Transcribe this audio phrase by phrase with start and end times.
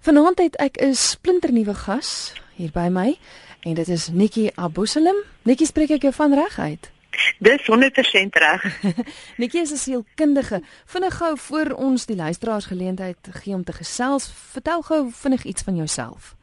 [0.00, 3.18] Vanaand het ek 'n splinternuwe gas hier by my
[3.60, 5.16] en dit is Nikki Abusalim.
[5.42, 6.90] Nikki, spreek ek jou van reg uit?
[7.38, 8.80] Dis 100% reg.
[9.40, 10.62] Nikki is 'n sielkundige.
[10.84, 15.62] Vinnig gou voor ons die luisteraars geleentheid gee om te gesels, vertel gou vinnig iets
[15.62, 16.34] van jouself.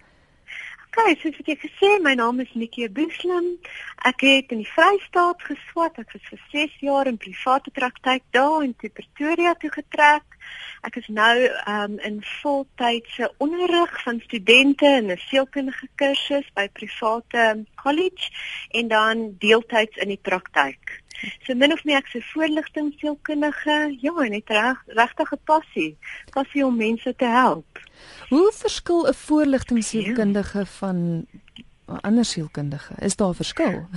[0.88, 3.58] Okay, soos ek gesê, my naam is Nikki Buslam.
[3.96, 5.98] Ek het in die Vrystaat geswat.
[5.98, 10.27] Ek was vir 6 jaar in private praktyk daar in Pretoria toe getrek.
[10.82, 17.66] Ek is nou um in voltydse onderrig van studente in 'n sielkundige kursus by private
[17.76, 18.30] college
[18.72, 21.02] en dan deeltyds in die praktyk.
[21.46, 25.98] So min of meer ek se voorligting sielkundige, ja, en het reg regtig 'n passie,
[26.30, 27.82] passie om mense te help.
[28.30, 31.26] Hoe verskil 'n voorligting sielkundige van
[31.88, 32.94] 'n ander sielkundige?
[33.00, 33.88] Is daar 'n verskil?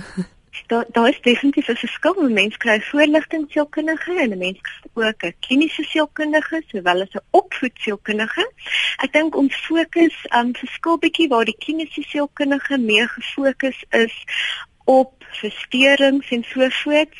[0.67, 2.15] Daar daar is definitief 'n verskil.
[2.17, 4.59] 'n Mens kry voorligting sielkundige en 'n mens
[4.93, 8.51] ook 'n kliniese sielkundige sowel as 'n opvoedsielkundige.
[9.03, 14.15] Ek dink ons fokus um verskil bietjie waar die kliniese sielkundige meer gefokus is
[14.85, 17.15] op versteurings en so voort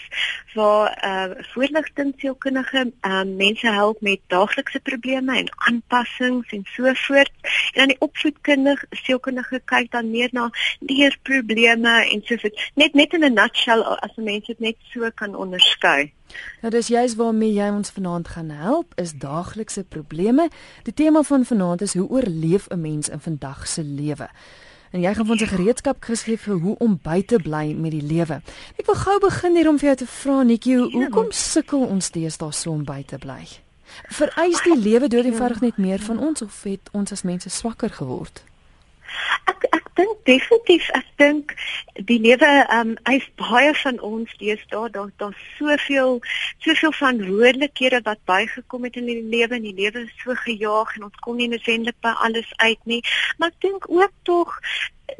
[0.53, 7.79] waar uh voorligtingsielkundige uh mense help met daaglikse probleme en aanpassings en so voort en
[7.79, 10.49] dan die opvoedkundige sielkundige kyk dan meer na
[10.79, 15.35] leerprobleme en so voort net net in 'n nutshell as mense dit net so kan
[15.35, 16.11] onderskei
[16.61, 20.49] Nou dis juist waarmee jy ons vanaand gaan help is daaglikse probleme.
[20.83, 24.29] Die tema van vanaand is hoe oorleef 'n mens in vandag se lewe.
[24.91, 27.91] En jy gaan vir ons 'n gereedskap geskryf vir hoe om by te bly met
[27.91, 28.41] die lewe.
[28.77, 32.11] Ek wil gou begin hier om vir jou te vra Netjie, hoe, hoekom sukkel ons
[32.11, 33.47] deesdae so om by te bly?
[34.09, 37.89] Vereis die lewe dood eenvoudig net meer van ons of het ons as mense swakker
[37.89, 38.43] geword?
[39.51, 41.55] Ek ek dink definitief ek dink
[42.09, 46.19] die lewe ehm um, eis baie van ons deesdae daar daar's soveel
[46.65, 51.09] soveel verantwoordelikhede wat bygekom het in die lewe en die lewe is so gejaag en
[51.09, 53.01] ons kom nie noodwendig by alles uit nie
[53.37, 54.57] maar ek dink ook tog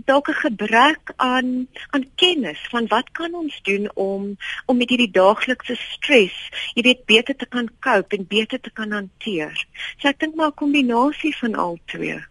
[0.06, 5.12] dalk 'n gebrek aan aan kennis van wat kan ons doen om om met hierdie
[5.12, 6.38] daaglikse stres,
[6.74, 9.66] jy weet, beter te kan cope en beter te kan hanteer.
[9.98, 12.31] So ek dink maar 'n kombinasie van al twee.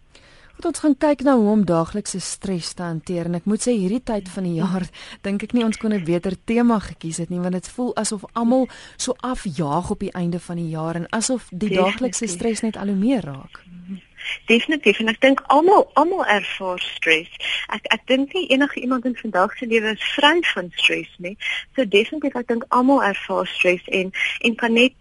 [0.61, 3.31] Wat ons gaan kyk na hoe om daaglikse stres te hanteer.
[3.31, 4.85] En ek moet sê hierdie tyd van die jaar
[5.25, 8.29] dink ek nie ons kon 'n beter tema gekies het nie want dit voel asof
[8.37, 8.69] almal
[9.01, 12.93] so afjaag op die einde van die jaar en asof die daaglikse stres net al
[12.93, 13.65] hoe meer raak.
[14.47, 17.31] Definitief en ek dink almal almal ervaar stres.
[17.69, 21.37] Ek ek dink nie enige iemand in vandag se lewe is vry van stres nie.
[21.77, 24.97] So definitief ek dink almal ervaar stres en en kan net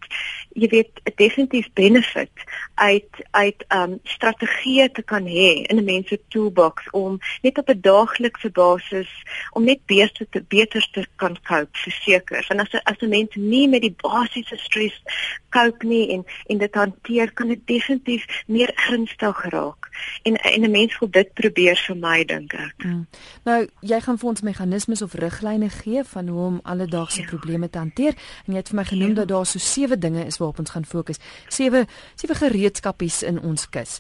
[0.58, 6.20] jy weet definitief benefit uit uit um strategieë te kan hê in 'n mens se
[6.30, 9.12] toolbox om net op 'n daaglikse basis
[9.52, 12.46] om net beter te beter te kan cope verseker.
[12.50, 15.02] Want as as 'n mens nie met die basiese stres
[15.50, 18.72] cope nie en en dit hanteer kan dit definitief meer
[19.10, 19.90] ernstig geraak.
[20.24, 22.74] En en 'n mens wil dit probeer vermy dink ek.
[22.78, 23.08] Hmm.
[23.44, 27.28] Nou jy gaan vir ons meganismes of riglyne gee van hoe om alledaagse ja.
[27.28, 28.14] probleme te hanteer
[28.46, 29.14] en jy het vir my genoem ja.
[29.14, 31.18] dat daar so sewe dinge is waarop ons gaan fokus.
[31.48, 34.00] Sewe sewe gereedskapies in ons kus.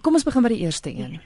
[0.00, 1.20] Kom ons begin by die eerste een.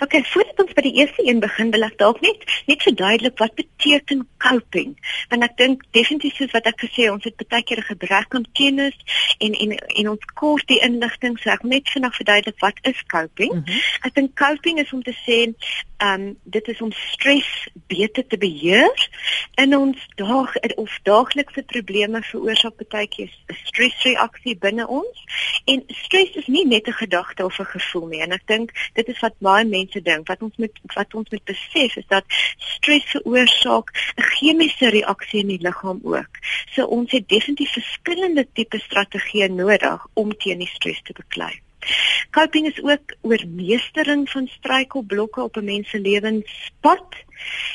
[0.00, 0.12] OK,
[0.58, 4.26] voordat ons by die eerste een begin, wil ek dalk net net verduidelik wat beteken
[4.42, 4.96] coping.
[5.30, 8.46] Want ek dink definitief soos wat ek gesê, ons het baie keer 'n gebrek aan
[8.52, 8.96] kennis
[9.38, 13.52] en en en ons kort die inligting, so ek net vinnig verduidelik wat is coping.
[13.52, 13.80] Mm -hmm.
[14.02, 15.54] Ek dink coping is om te sê,
[15.98, 19.08] ehm um, dit is om stres beter te beheer
[19.54, 25.24] in ons daag of daaglikse probleme veroorsaak baie keer 'n stresreaksie binne ons.
[25.64, 28.20] En stres is nie net 'n gedagte of 'n gevoel nie.
[28.20, 31.44] En ek dink dit is wat baie mense dink wat ons met wat ons met
[31.52, 32.24] besef is dat
[32.72, 36.42] stres veroorsaak 'n chemiese reaksie in die liggaam ook.
[36.74, 41.54] So ons het definitief verskillende tipe strategieë nodig om teen die stres te beklei.
[42.30, 47.06] Coping is ook oormeestering van struikelblokke op 'n mens se lewenspad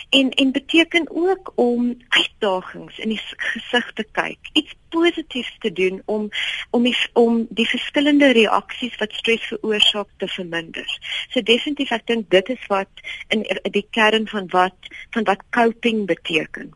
[0.09, 6.01] en en beteken ook om uitdagings in die gesig te kyk, iets positiefs te doen
[6.05, 6.29] om
[6.69, 10.99] om die, om die verskillende reaksies wat stres veroorsaak te verminder.
[11.29, 16.05] So definitief ek dink dit is wat in die kern van wat van wat coping
[16.05, 16.73] beteken.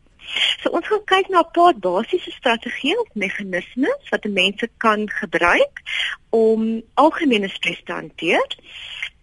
[0.61, 5.81] So ons gaan kyk na 'n paar basiese strategieë of meganismes wat mense kan gebruik
[6.29, 8.47] om algemene stres te hanteer.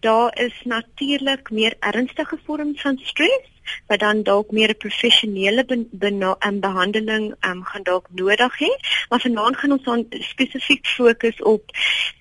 [0.01, 3.53] Daar is natuurlik meer ernstige vorms van stres
[3.87, 8.73] wat dan dalk meer 'n professionele be be um, behandeling um, gaan dalk nodig hê,
[9.09, 11.65] maar vanaand gaan ons dan spesifiek fokus op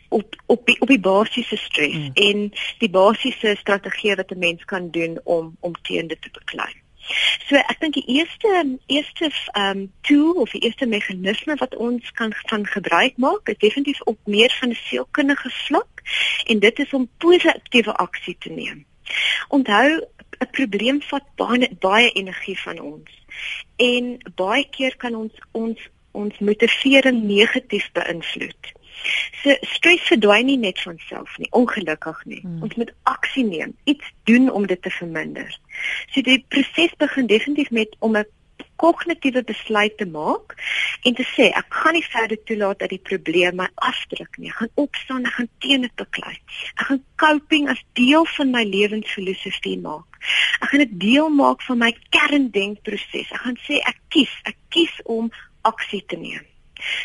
[0.10, 2.12] op op die, op die basiese stres mm.
[2.14, 6.83] en die basiese strategieë wat 'n mens kan doen om om teen dit te beklei.
[7.48, 12.12] So ek dink die eerste eerste ehm um, tool of die eerste meganisme wat ons
[12.12, 16.04] kan van gebruik maak, is definitief op meer van 'n sielkundige vlak
[16.46, 18.86] en dit is om positiewe aksie te neem.
[19.48, 20.08] Onthou,
[20.40, 23.10] 'n probleem vat baie baie energie van ons.
[23.76, 25.80] En baie keer kan ons ons
[26.12, 28.72] ons motivering negatief beïnvloed.
[29.42, 32.42] So stres verdwyn nie net van self nie, ongelukkig nie.
[32.44, 32.62] Hmm.
[32.68, 35.60] Ons moet aksie neem, iets doen om dit te verminder.
[36.14, 38.26] So die proses begin definitief met om 'n
[38.76, 40.56] kognitiewe besluit te maak
[41.08, 44.52] en te sê ek gaan nie verder toelaat dat die probleem my afdruk nie.
[44.52, 46.36] Ek gaan opstaan, ek gaan teen dit beklei.
[46.76, 50.20] Ek gaan coping as deel van my lewensfilosofie maak.
[50.62, 53.32] Ek gaan dit deel maak van my kerndenkproses.
[53.32, 56.44] Ek gaan sê ek kies, ek kies om aksie te neem.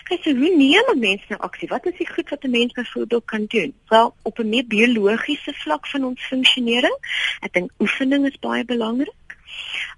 [0.09, 1.69] Kyk, so hoe neem 'n mens nou aksie?
[1.69, 3.75] Wat is die goed wat 'n mens byvoorbeeld kan doen?
[3.89, 6.99] Wel, op 'n meer biologiese vlak van ons funksionering,
[7.41, 9.28] ek dink oefening is baie belangrik.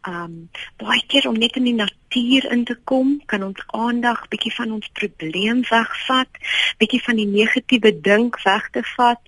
[0.08, 4.52] Um baie keer om net in die natuur in te kom, kan ons aandag bietjie
[4.54, 6.40] van ons probleem wegvat,
[6.80, 9.20] bietjie van die negatiewe dink weg te vat.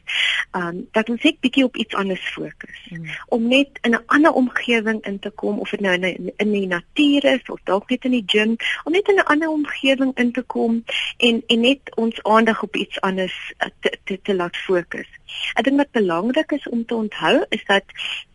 [0.56, 2.78] Um dat ons net bietjie op iets anders fokus.
[2.88, 3.04] Hmm.
[3.28, 6.66] Om net in 'n ander omgewing in te kom of dit nou in in die
[6.66, 10.32] natuur is of dalk net in die gym, om net in 'n ander omgewing in
[10.32, 10.84] te kom
[11.16, 15.08] en en net ons aandag op iets anders uh, te te, te laat fokus.
[15.54, 17.84] Ek dink wat belangrik is om te onthou is dat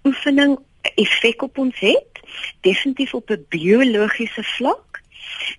[0.03, 0.57] oefening
[0.95, 2.19] effek op ons het,
[2.61, 5.01] definitief op 'n biologiese vlak.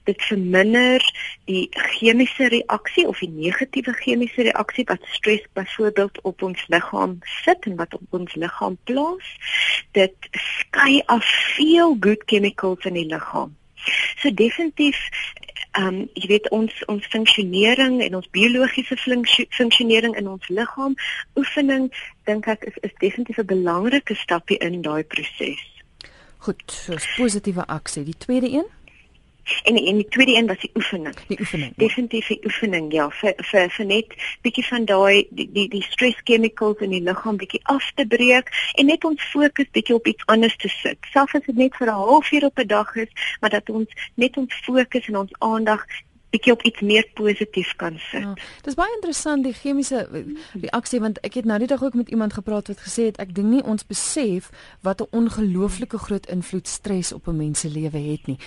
[0.04, 1.02] Dit verminder
[1.44, 7.64] die chemiese reaksie of die negatiewe chemiese reaksie wat stres byvoorbeeld op ons liggaam sit
[7.64, 9.26] en wat op ons liggaam plaas.
[9.92, 11.24] Dit skei af
[11.56, 13.56] veel good chemicals in die liggaam.
[14.16, 14.98] So definitief
[15.78, 18.96] ehm um, jy weet ons ons funksionering en ons biologiese
[19.58, 20.96] funksionering in ons liggaam
[21.38, 21.86] oefening
[22.26, 25.62] dink ek is is definitief 'n belangrike stapie in daai proses.
[26.38, 28.04] Goed, so positiewe aksie.
[28.04, 28.66] Die tweede een?
[29.62, 31.14] En en die tweede een was die oefening.
[31.26, 31.72] Die oefening.
[31.76, 31.86] Ja.
[31.86, 36.20] Definitief die oefening, ja, vir vir vir net bietjie van daai die die die stress
[36.24, 40.26] chemicals in die liggaam bietjie af te breek en net ons fokus bietjie op iets
[40.26, 40.98] anders te sit.
[41.12, 44.36] Selfs as dit net vir 'n halfuur op 'n dag is, maar dat ons net
[44.36, 45.86] ons fokus en ons aandag
[46.30, 48.20] bietjie op iets meer positief kan sit.
[48.20, 50.04] Ja, dis baie interessant die chemiese
[50.60, 53.48] reaksie want ek het nou net ook met iemand gepraat wat gesê het ek dink
[53.48, 54.50] nie ons besef
[54.82, 58.38] wat 'n ongelooflike groot invloed stres op 'n mens se lewe het nie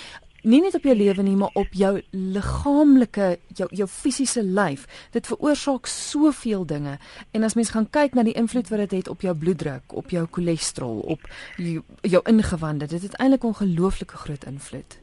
[0.44, 3.28] nie net op jou lewe nie, maar op jou liggaamlike,
[3.58, 4.88] jou jou fisiese lyf.
[5.12, 6.98] Dit veroorsaak soveel dinge.
[7.32, 10.10] En as mens gaan kyk na die invloed wat dit het op jou bloeddruk, op
[10.10, 15.00] jou cholesterol, op jou, jou ingewande, dit het eintlik ongelooflike groot invloed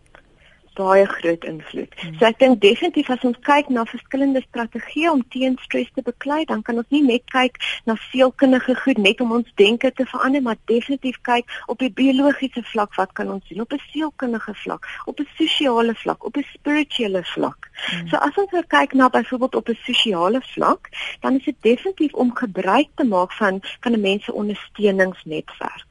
[0.78, 1.94] baie groot invloed.
[2.00, 2.14] Hmm.
[2.18, 6.44] So ek dink definitief as ons kyk na verskillende strategieë om teen stres te beklei,
[6.50, 7.58] dan kan ons nie net kyk
[7.88, 12.62] na sielkundige goed net om ons denke te verander, maar definitief kyk op die biologiese
[12.72, 16.46] vlak wat kan ons doen op 'n sielkundige vlak, op 'n sosiale vlak, op 'n
[16.54, 17.70] spirituele vlak.
[17.72, 18.08] Hmm.
[18.08, 20.88] So as ons nou kyk na byvoorbeeld op 'n sosiale vlak,
[21.20, 25.87] dan is dit definitief om gebruik te maak van van 'n mense ondersteuningsnetwerk.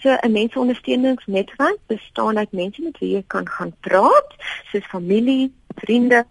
[0.00, 4.34] So 'n menseondersteuningsnetwerk bestaan uit mense met wie jy kan gaan praat,
[4.70, 6.26] soos familie, vriende,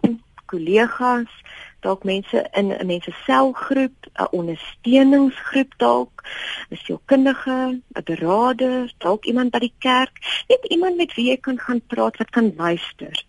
[0.46, 1.30] kollegas,
[1.80, 6.22] dalk mense in 'n mense selgroep, 'n ondersteuningsgroep dalk,
[6.70, 11.58] 'n sielkundige, 'n beraader, dalk iemand by die kerk, net iemand met wie jy kan
[11.58, 13.24] gaan praat wat kan luister.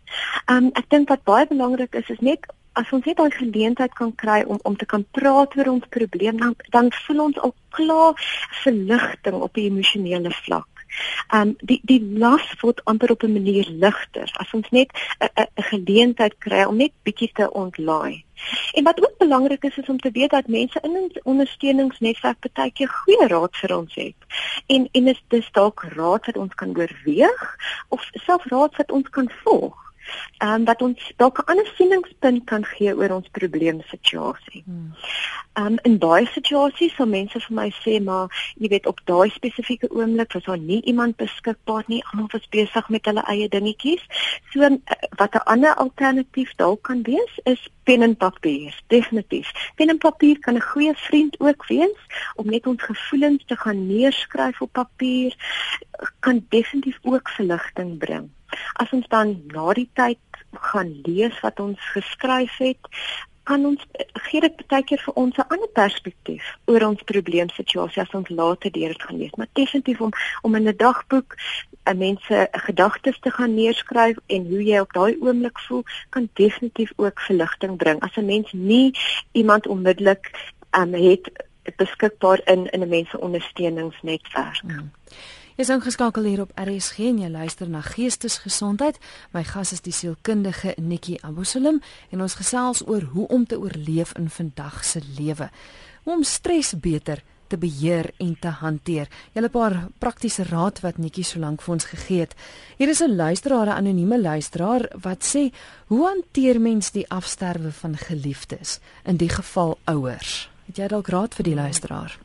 [0.46, 4.14] Um ek dink wat baie belangrik is is net as ons net daai geleentheid kan
[4.16, 8.14] kry om om te kan praat oor ons probleem dan dan voel ons al klaar
[8.64, 10.70] verligting op die emosionele vlak.
[11.38, 14.90] Um die die las word amper op 'n manier ligter as ons net
[15.20, 18.24] 'n geleentheid kry om net bietjie te ontlaai.
[18.74, 22.72] En wat ook belangrik is is om te weet dat mense in 'n ondersteuningsnetwerk baie
[22.72, 24.20] keer goeie raad vir ons het.
[24.68, 27.58] En en is dis dalk raad wat ons kan oorweeg
[27.90, 29.83] of self raad wat ons kan volg
[30.38, 34.64] ehm um, wat ons dalk 'n ander sieningspunt kan gee oor ons probleemsituasie.
[34.66, 34.94] Hmm.
[35.54, 39.30] Ehm um, in baie situasies sal mense vir my sê maar jy weet op daai
[39.30, 44.04] spesifieke oomblik was daar nie iemand beskikbaar nie, almal was besig met hulle eie dingetjies.
[44.52, 44.78] So uh,
[45.18, 49.52] wat 'n ander alternatief dalk kan wees is pen en papier, definitief.
[49.76, 52.00] Pen en papier kan 'n goeie vriend ook wees
[52.36, 55.36] om net ons gevoelens te gaan neerskryf op papier
[56.20, 58.30] kan definitief ook verligting bring.
[58.74, 60.20] As ons dan na die tyd
[60.54, 62.92] gaan lees wat ons geskryf het,
[63.44, 63.82] kan ons
[64.28, 68.72] gee dit baie keer vir ons 'n ander perspektief oor ons probleemsituasie as ons later
[68.72, 69.36] deur dit gaan lees.
[69.36, 71.36] Maar definitief om om in 'n dagboek
[71.86, 76.92] 'n mense gedagtes te gaan neerskryf en hoe jy op daai oomblik voel, kan definitief
[76.96, 78.00] ook verligting bring.
[78.02, 78.96] As 'n mens nie
[79.32, 80.32] iemand onmiddellik
[80.72, 81.32] um, het
[81.76, 84.62] beskikbaar in in 'n mense ondersteuningsnetwerk.
[84.62, 84.92] Hmm.
[85.54, 88.96] Jy is ingeskakel hier op RSG en jy luister na Geestesgesondheid.
[89.38, 91.78] My gas is die sielkundige Nikki Abusalem
[92.10, 95.52] en ons gesels oor hoe om te oorleef in vandag se lewe.
[96.04, 99.08] om stres beter te beheer en te hanteer.
[99.32, 102.34] Julle paar praktiese raad wat Netjie so lank vir ons gegee het.
[102.78, 105.54] Hier is 'n luisteraar, 'n anonieme luisteraar wat sê:
[105.88, 111.36] "Hoe hanteer mens die afsterwe van geliefdes, in die geval ouers?" Het jy dalk raad
[111.36, 112.20] vir die luisteraar?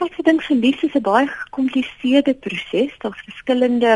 [0.00, 2.92] Kyk, ek dink verlies is 'n baie gekompliseerde proses.
[3.02, 3.90] Daar's verskillende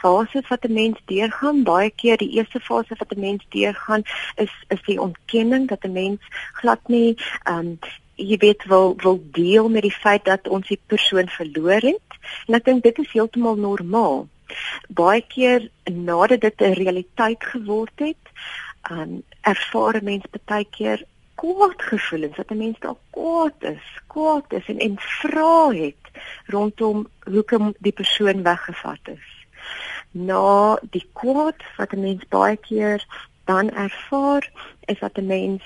[0.00, 1.62] fases wat 'n mens deurgaan.
[1.62, 4.02] Baie keer die eerste fase wat 'n mens deurgaan
[4.44, 6.20] is is die ontkenning dat 'n mens
[6.58, 7.78] glad nie ehm um,
[8.16, 12.08] jy weet wil wil deel met die feit dat ons die persoon verloor het.
[12.46, 14.28] En ek dink dit is heeltemal normaal.
[14.88, 18.24] Baie keer nadat dit 'n realiteit geword het,
[18.90, 24.52] um, ervaar 'n mens baie keer kwaad gevoelens dat 'n mens dalk kwaad is, kwaad
[24.52, 26.04] is en en vra het
[26.46, 29.46] rondom hoekom die persoon weggevat is.
[30.10, 33.06] Na die kwaad wat 'n mens baie keer
[33.44, 34.50] dan ervaar
[34.84, 35.62] is dat 'n mens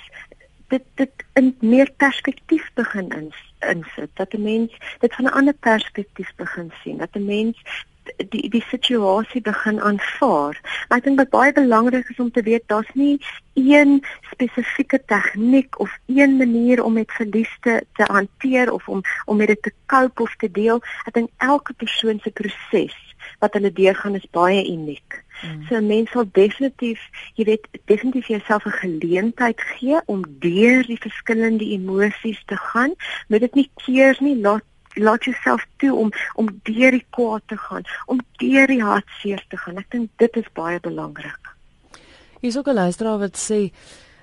[0.68, 5.54] dit dit in meer perspektief begin ins, insit dat 'n mens dit van 'n ander
[5.54, 7.56] perspektief begin sien dat 'n mens
[8.16, 10.60] die die situasie begin aanvaar.
[10.88, 13.18] Maar ek dink wat baie belangrik is om te weet, daar's nie
[13.54, 19.36] een spesifieke tegniek of een manier om met verlies te, te hanteer of om om
[19.36, 20.82] met dit te cope of te deel.
[21.06, 22.96] Ek dink elke persoon se proses
[23.38, 25.22] wat hulle deurgaan is baie uniek.
[25.42, 25.66] Mm.
[25.68, 27.02] So mense sal definitief,
[27.38, 32.94] jy weet, definitief jouself 'n geleentheid gee om deur die verskillende emosies te gaan.
[33.28, 34.64] Moet dit nie keer nie, laat
[34.98, 39.56] laat jouself toe om om deur die kwaad te gaan, om deur die hartseer te
[39.56, 39.78] gaan.
[39.78, 41.54] Ek dink dit is baie belangrik.
[42.40, 43.72] Hier is ook 'n luisteraar wat sê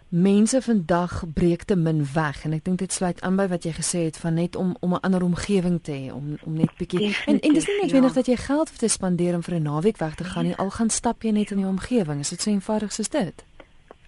[0.10, 3.74] mense vandag breek te min weg en ek dink dit sluit aan by wat jy
[3.74, 7.15] gesê het van net om om 'n ander omgewing te hê, om om net bietjie
[7.25, 8.22] en en dis nie noodwendig ja.
[8.22, 10.70] dat jy geld hoef te spandeer om vir 'n naweek weg te gaan nie, al
[10.70, 12.20] gaan stap jy net in die omgewing.
[12.20, 13.44] Is dit so eenvoudig soos dit?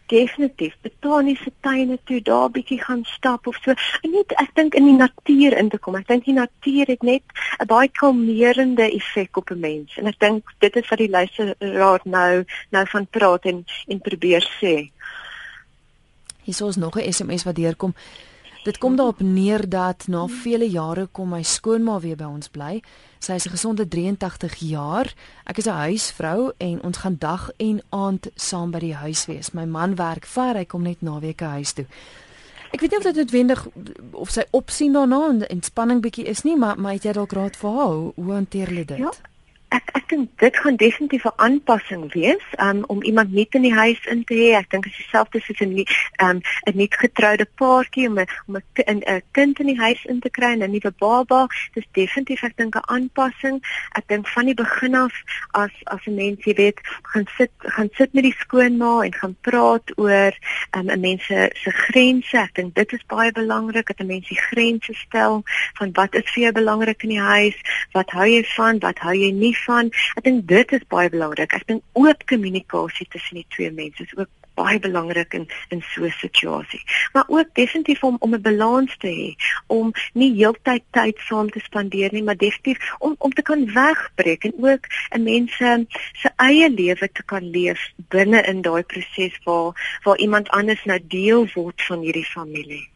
[0.07, 3.73] Definitief botaniese tuine toe daar bietjie gaan stap of so.
[4.01, 5.95] En net ek dink in die natuur in te kom.
[5.99, 7.23] Ek dink die natuur het net
[7.59, 9.97] 'n baie kalmerende effek op 'n mens.
[9.97, 14.43] En ek dink dit is wat die luisteraar nou nou van praat en en probeer
[14.61, 14.91] sê.
[16.43, 17.93] Hier is nog 'n SMS wat deurkom.
[18.67, 22.81] Dit kom daarop neer dat na vele jare kom my skoonma weer by ons bly.
[23.19, 25.13] Sy is 'n gesonde 83 jaar.
[25.45, 29.51] Ek is 'n huisvrou en ons gaan dag en aand saam by die huis wees.
[29.53, 31.85] My man werk ver, hy kom net naweke huis toe.
[32.71, 33.67] Ek weet nie of dit noodwendig
[34.11, 37.55] of sy opsien daarna en spanning bietjie is nie, maar my het jy dalk raad
[37.55, 38.97] vir haar hoe hanteer jy dit?
[38.97, 39.11] Ja
[39.75, 43.73] ek ek dink dit gaan definitief 'n aanpassing wees um, om iemand nie in die
[43.73, 44.49] huis in te hê.
[44.55, 45.83] Ek dink dit is dieselfde soos 'n
[46.23, 50.19] um, 'n nie getroude paartjie om 'n om 'n 'n kind in die huis in
[50.19, 51.47] te kry en 'n nuwe baba.
[51.73, 53.59] Dis definitief ek dink 'n aanpassing.
[53.95, 55.13] Ek dink van die begin af
[55.51, 59.35] as as 'n mens jy weet gaan sit gaan sit met die skoonma en gaan
[59.41, 60.31] praat oor
[60.77, 62.37] um, 'n um, mens se se grense.
[62.37, 65.43] Ek dink dit is baie belangrik dat 'n mens die grense stel
[65.73, 67.57] van wat is vir jou belangrik in die huis,
[67.91, 71.53] wat hou jy van, wat hou jy nie van ek dink dit is baie belangrik.
[71.53, 76.03] Ek dink oop kommunikasie tussen die twee mense is ook baie belangrik in in so
[76.05, 76.83] 'n situasie.
[77.13, 79.29] Maar ook definitief om om 'n balans te hê,
[79.67, 84.43] om nie heeltyd tyd saam te spandeer nie, maar definitief om om te kan wegbreek
[84.43, 84.83] en ook
[85.15, 85.51] 'n mens
[86.21, 90.99] se eie lewe te kan leef binne in daai proses waar waar iemand anders nou
[91.07, 92.89] deel word van hierdie familie.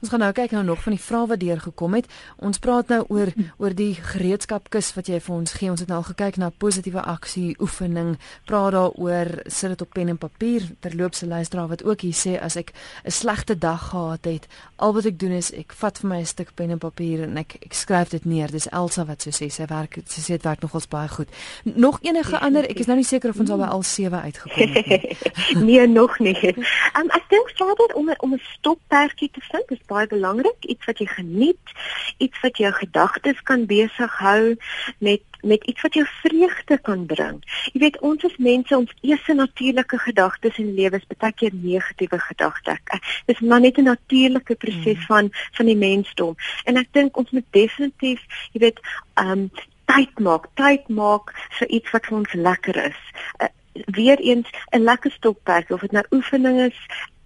[0.00, 2.06] Ons gaan nou kyk nou nog van die vrae wat deurgekom het.
[2.40, 3.28] Ons praat nou oor
[3.60, 5.68] oor die gereedskapkis wat jy vir ons gee.
[5.68, 8.14] Ons het nou al gekyk na positiewe aksie oefening.
[8.48, 10.64] Praat daaroor sit dit op pen en papier.
[10.80, 12.72] Terloops se luisteraar wat ook hier sê as ek
[13.04, 16.26] 'n slegte dag gehad het, al wat ek doen is ek vat vir my 'n
[16.26, 18.50] stuk pen en papier en ek ek skryf dit neer.
[18.50, 19.50] Dis Elsa wat so sê.
[19.50, 21.28] Sy werk sy sê dit werk nogals baie goed.
[21.64, 22.64] Nog enige ander?
[22.64, 25.64] Ek is nou nie seker of ons al by al 7 uitgekom het nie.
[25.68, 26.56] nee, nog nie.
[26.96, 31.08] Um, ek dink verder om om 'n stoppertjie te vind baie belangrik, iets wat jy
[31.10, 31.74] geniet,
[32.18, 34.54] iets wat jou gedagtes kan besig hou
[34.98, 37.38] met met iets wat jou vreugde kan bring.
[37.72, 42.18] Jy weet ons as mense ons eerste natuurlike gedagtes in lewe is baie keer negatiewe
[42.26, 42.80] gedagtes.
[43.26, 45.06] Dit is maar net 'n natuurlike proses mm.
[45.08, 46.36] van van die mensdom.
[46.64, 48.20] En ek dink ons moet definitief,
[48.52, 48.80] jy weet,
[49.14, 49.50] ehm um,
[49.90, 53.00] tyd maak, tyd maak vir iets wat vir ons lekker is.
[53.42, 56.78] Uh, weer eens 'n lekker stokperd of dit nou oefening is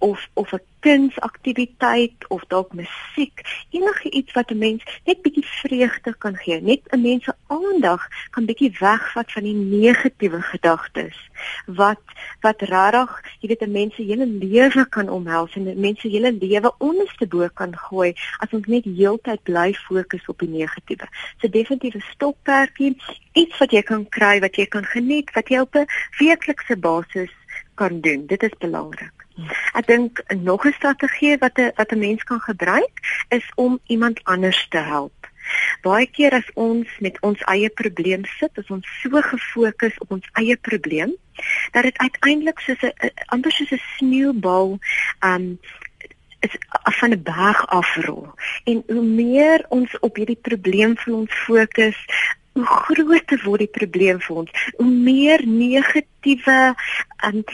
[0.04, 3.36] of of 'n kunsaktiwiteit of dalk musiek,
[3.70, 8.02] enige iets wat 'n mens net bietjie vreugde kan gee, net 'n mens se aandag
[8.30, 11.16] kan bietjie wegvat van die negatiewe gedagtes
[11.66, 12.04] wat
[12.40, 16.08] wat rarig, jy weet 'n mens se hele lewe kan omhels en 'n mens se
[16.08, 21.06] hele lewe onderste bo kan gooi as ons net heeltyd bly fokus op die negatiewe.
[21.40, 22.96] So definitief 'n stoppertjie,
[23.32, 25.86] iets wat jy kan kry wat jy kan geniet, wat jy op 'n
[26.18, 27.32] weeklikse basis
[27.74, 28.26] kan doen.
[28.26, 29.23] Dit is belangrik.
[29.74, 34.24] Ek dink nog 'n strategie wat 'n wat 'n mens kan gebruik is om iemand
[34.24, 35.32] anders te help.
[35.82, 40.28] Baie keer as ons met ons eie probleem sit, is ons so gefokus op ons
[40.32, 41.16] eie probleem
[41.70, 44.78] dat dit uiteindelik soos 'n amper soos 'n sneeubal
[45.20, 45.58] um
[46.40, 46.56] is
[46.98, 48.28] van 'n berg afrol.
[48.64, 51.98] En hoe meer ons op hierdie probleem van ons fokus,
[52.52, 54.50] hoe groter word die probleem vir ons.
[54.76, 57.44] Hoe meer negatiewe um,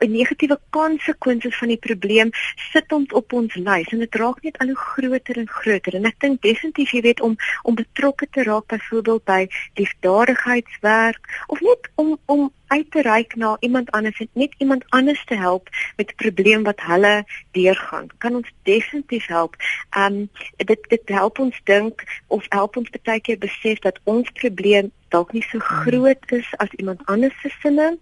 [0.00, 2.30] negatiewe konsekwensies van die probleem
[2.70, 5.98] sit ons op ons lys en dit raak net al hoe groter en groter.
[5.98, 7.36] En ek dink definitief jy weet om
[7.68, 9.46] om betrokke te raak byvoorbeeld by
[9.80, 15.24] liefdadigheidswerk of net om om uit te reik na iemand anders en net iemand anders
[15.28, 18.06] te help met 'n probleem wat hulle deurgaan.
[18.18, 19.56] Kan ons definitief help.
[19.96, 24.92] Um dit dit help ons dink of help ons baie keer besef dat ons probleem
[25.12, 27.98] dalk nie so groot is as iemand anders se sinne.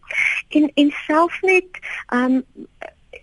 [0.48, 1.82] En en selfs net
[2.14, 2.40] um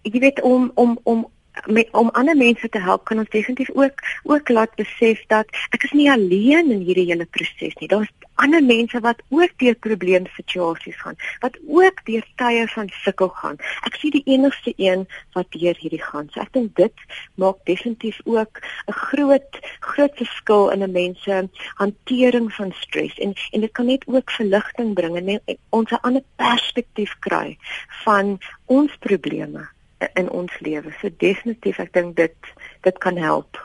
[0.04, 1.26] jy weet om om om
[1.66, 5.84] met om ander mense te help kan ons definitief ook ook laat besef dat ek
[5.84, 7.88] is nie alleen in hierdie hele proses nie.
[7.88, 13.58] Daar's ander mense wat ook deur probleemsituasies gaan, wat ook deur tye van sukkel gaan.
[13.90, 16.30] Ek sien die enigste een wat deur hierdie gaan.
[16.34, 17.06] So ek dink dit
[17.42, 23.34] maak definitief ook 'n groot groot verskil in 'n mens se hantering van stres en
[23.52, 27.58] en dit kan net ook verligting bring en ons 'n ander perspektief kry
[28.04, 29.77] van ons probleme
[30.14, 30.94] in ons lewe.
[31.02, 33.58] So definitief ek dink dit dit kan help.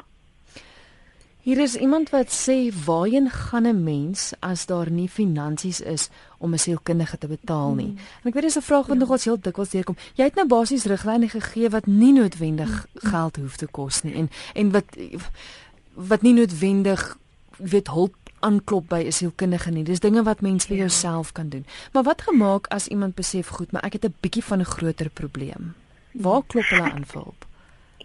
[1.43, 6.09] Hier is iemand wat sê waarheen gaan 'n mens as daar nie finansies is
[6.39, 7.87] om 'n sielkundige te betaal nie.
[7.87, 7.99] Mm.
[8.23, 9.03] En ek weet dis 'n vraag wat ja.
[9.03, 9.97] nogals heel dikwels deurkom.
[10.15, 13.11] Jy het nou basies riglyne gegee wat nie noodwendig mm.
[13.11, 14.85] geld hoef te kos nie en en wat
[15.95, 17.19] wat nie noodwendig
[17.57, 19.85] weet hulp aanklop by 'n sielkundige nie.
[19.85, 20.83] Dis dinge wat mens vir ja.
[20.83, 21.67] jouself kan doen.
[21.93, 25.11] Maar wat gemaak as iemand besef goed, maar ek het 'n bietjie van 'n groter
[25.11, 25.75] probleem?
[26.13, 27.47] Waar klop hulle aan vir hulp?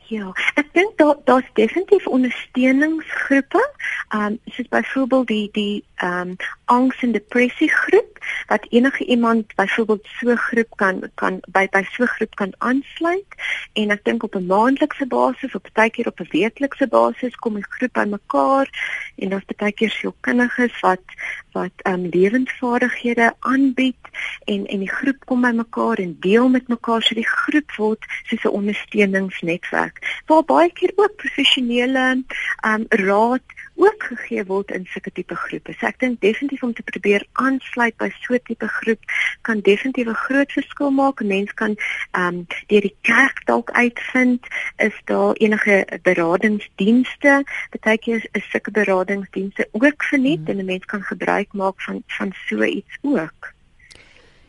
[0.07, 3.63] Ja, ek dink daar daar's definitief ondersteuningsgroepe.
[4.09, 6.35] Ehm um, soos byvoorbeeld die die ehm um,
[6.65, 12.05] angs en depressie groep wat enige iemand byvoorbeeld so groep kan kan by by so
[12.05, 13.25] groep kan aansluit.
[13.73, 17.53] En ek dink op 'n maandelikse basis of baie keer op 'n weeklikse basis kom
[17.53, 18.67] die groep bymekaar.
[19.15, 21.05] En daar's baie keer sielkundiges wat
[21.51, 24.03] wat ehm um, lewensvaardighede aanbied.
[24.45, 27.01] En en die groep kom bymekaar en deel met mekaar.
[27.01, 30.21] So die groep word soos 'n ondersteuningsnetwerk.
[30.25, 32.23] Waar baie keer ook professionele
[32.61, 33.41] um raad
[33.77, 35.73] ook gegee word in sulke tipe groepe.
[35.77, 39.01] So ek dink definitief om te probeer aansluit by so 'n tipe groep
[39.41, 41.21] kan definitief 'n groot verskil maak.
[41.21, 41.75] 'n Mens kan
[42.17, 47.43] um deur die kerk dalk uitvind is daar enige beradingsdienste.
[47.69, 50.47] Partykeer is sulke beradingsdienste ook verniet hmm.
[50.47, 53.53] en 'n mens kan gebruik maak van van so iets ook.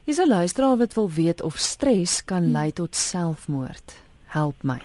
[0.04, 3.96] Is 'n luisteraar wat wil weet of stres kan lei tot selfmoord.
[4.26, 4.80] Help my.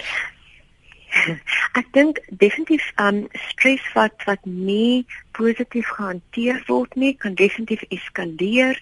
[1.79, 5.05] Ek dink definitief um stres wat wat nie
[5.37, 8.79] positief gehanteer word nie, kan definitief eskaleer,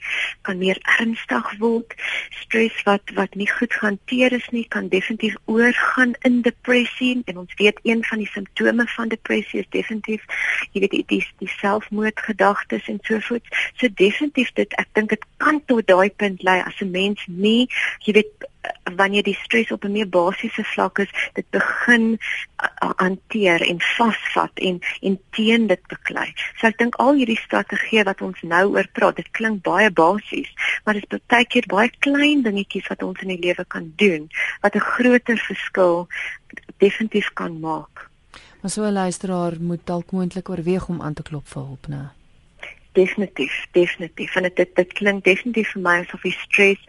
[0.47, 1.95] kan meer ernstig word.
[2.43, 7.57] Stres wat wat nie goed gehanteer is nie, kan definitief oorgaan in depressie en ons
[7.61, 10.23] weet een van die simptome van depressie is definitief
[10.71, 13.47] jy weet die die, die selfmoordgedagtes en so voort.
[13.79, 17.67] So definitief dit ek dink dit kan tot daai punt lei as 'n mens nie
[18.05, 18.49] jy weet
[18.95, 22.19] wanneer die stres op 'n meer basiese vlak is, dit begin
[22.97, 26.27] hanteer en vasvat en en teen dit beklei.
[26.59, 30.51] So ek dink al hierdie strategieë wat ons nou oor praat, dit klink baie basies,
[30.85, 34.29] maar dit is baie keer baie klein dingetjies wat ons in die lewe kan doen
[34.61, 36.07] wat 'n groter verskil
[36.77, 38.09] definitief kan maak.
[38.61, 42.11] Maar so 'n luisteraar moet dalk moontlik oorweeg om aan te klop vir hulp, né?
[42.91, 44.35] Definitief, definitief.
[44.35, 46.79] En dit dit, dit klink definitief vir my asof die stres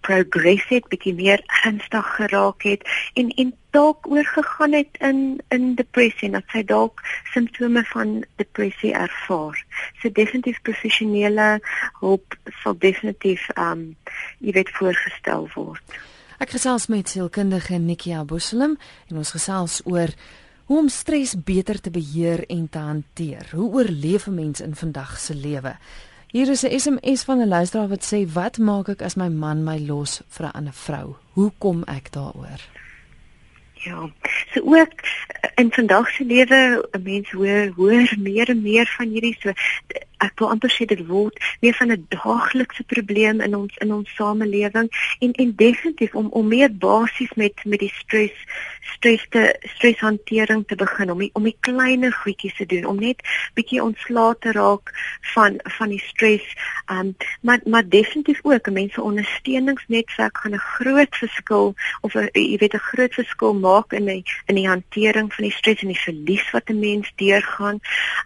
[0.00, 6.28] progress het bietjie meer ernstig geraak het en en dalk oorgegaan het in in depressie
[6.28, 9.58] en dat sy dalk simptome van depressie ervaar.
[10.02, 11.60] So definitief professionele
[12.00, 13.94] hulp sal definitief um
[14.38, 15.98] jy weet voorgestel word.
[16.40, 18.78] Ek gesels met sielkundige Nikia Boselem
[19.10, 20.14] en ons gesels oor
[20.70, 23.50] hoe om stres beter te beheer en te hanteer.
[23.52, 25.76] Hoe oorleef 'n mens in vandag se lewe?
[26.30, 29.64] Hier is 'n SMS van 'n luisteraar wat sê wat maak ek as my man
[29.64, 31.16] my los vir 'n ander vrou?
[31.32, 32.60] Hoe kom ek daaroor?
[33.74, 34.10] Ja.
[34.52, 34.92] So ook
[35.54, 39.52] in vandag se lewe, 'n mens hoor hoor meer en meer van hierdie so
[40.20, 44.14] ek wil amper sê dit word meer van 'n daaglikse probleem in ons in ons
[44.14, 48.36] samelewing en en definitief om om meer basies met met die stres
[48.94, 49.44] stres te
[49.76, 53.22] streshantering te begin om die, om die kleiner goedjies te doen om net
[53.54, 54.92] bietjie ontslae te raak
[55.34, 56.46] van van die stres.
[56.92, 62.28] Um maar maar definitief ook 'n mens se ondersteuningsnetwerk gaan 'n groot verskil of 'n
[62.32, 65.88] jy weet 'n groot verskil maak in die in die hantering van die stres en
[65.88, 67.80] die verlies wat 'n mens deurgaan.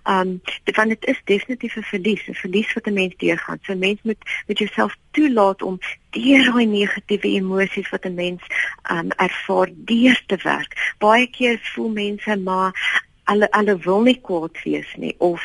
[0.05, 0.41] Um
[0.75, 4.01] want dit is definitief 'n verlies 'n verlies wat 'n mens deurgaan so 'n mens
[4.03, 5.79] moet met jouself toelaat om
[6.11, 8.43] deur daai negatiewe emosies wat 'n mens
[8.91, 10.95] um ervaar deur te werk.
[10.99, 15.45] Baie keer voel mense maar hulle hulle wil nie kwaad wees nie of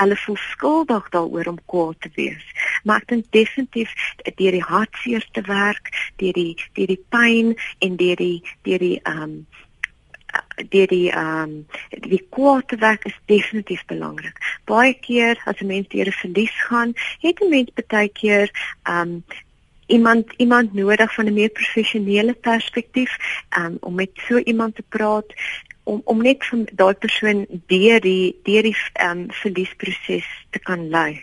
[0.00, 2.44] hulle voel skuldig daaroor om kwaad te wees.
[2.84, 3.92] Maar ek dink definitief
[4.36, 9.00] deur die hartseer te werk, deur die deur die pyn en deur die deur die
[9.04, 9.44] um
[10.68, 14.36] deur die ehm um, die kwaad werk is definitief belangrik.
[14.64, 18.50] Baie keer as 'n mens deur 'n verlies gaan, het 'n mens baie keer
[18.82, 19.24] ehm um,
[19.86, 23.16] iemand iemand nodig van 'n meer professionele perspektief
[23.58, 25.34] um, om met so iemand te praat
[25.82, 31.22] om om net van daai persoon deur die deur die um, verliesproses te kan lei.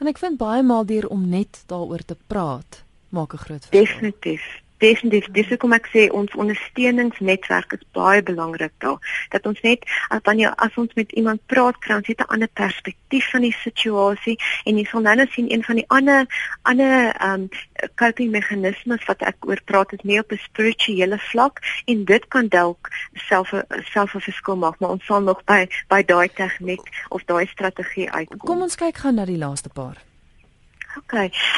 [0.00, 3.80] En ek vind baie maal deur om net daaroor te praat maak 'n groot verskil.
[3.84, 8.98] Definitief definitief dis hoekom ek sê ons ondersteuningsnetwerk is baie belangrik daar.
[9.34, 12.50] Dat ons net as wanneer as ons met iemand praat kry ons net 'n ander
[12.62, 16.26] perspektief van die situasie en jy sal nou nou sien een van die ander
[16.62, 17.48] ander um
[17.94, 22.48] coping meganismes wat ek oor praat is meer op 'n spirituele vlak en dit kan
[22.48, 22.88] dalk
[23.28, 23.54] self
[23.94, 28.10] self 'n verskil maak maar ons sal nog by by daai tegniek of daai strategie
[28.10, 28.38] uitkom.
[28.38, 30.11] Kom ons kyk gou na die laaste paar
[30.96, 31.12] OK.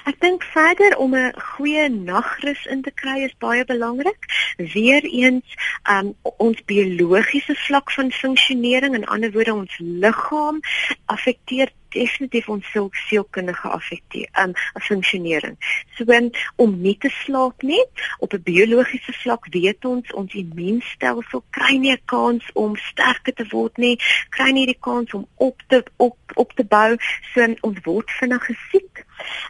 [0.07, 4.29] Ek dink verder om 'n goeie nagrus in te kry is baie belangrik.
[4.57, 5.57] Weereens,
[5.91, 10.61] um ons biologiese vlak van funksionering, in ander woorde ons liggaam,
[11.07, 12.71] affekteer definitief ons
[13.07, 14.53] sielkundige affekteer um
[14.87, 15.57] funksionering.
[15.97, 17.85] So um, om nie te slaap nie
[18.19, 23.47] op 'n biologiese vlak weet ons ons immuunstelsel kry nie 'n kans om sterker te
[23.51, 23.97] word nie,
[24.31, 26.97] kry nie die kans om op te op op te bou,
[27.33, 29.05] so um, ons word vinnig siek.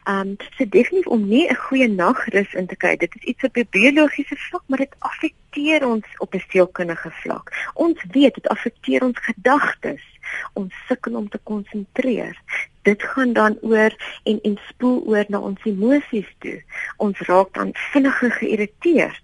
[0.04, 2.96] Um so definitief om nie 'n goeie nagrus in te kry.
[2.96, 7.70] Dit is iets op 'n biologiese vlak, maar dit affekteer ons op 'n sielkundige vlak.
[7.74, 10.02] Ons weet dit affekteer ons gedagtes
[10.52, 12.38] ons sukkel om te konsentreer.
[12.82, 13.92] Dit gaan dan oor
[14.24, 16.62] en en spoel oor na ons emosies toe.
[16.96, 19.22] Ons raak dan vinniger geïrriteerd.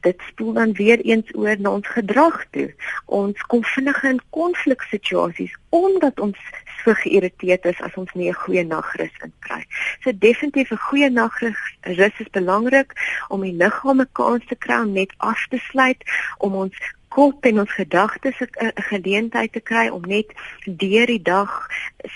[0.00, 2.74] Dit spoel dan weer eens oor na ons gedrag toe.
[3.04, 6.38] Ons kom vinniger in konfliksituasies omdat ons
[6.82, 9.62] so geïrriteerd is as ons nie 'n goeie nagrus inkry.
[10.02, 12.92] So definitief 'n goeie nagrus is belangrik
[13.28, 16.02] om die liggaam 'n kans te kry om net af te sluit,
[16.38, 16.76] om ons
[17.08, 20.32] kop en ons gedagtes 'n geleentheid te kry om net
[20.64, 21.66] deur die dag